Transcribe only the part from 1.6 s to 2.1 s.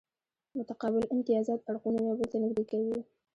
اړخونه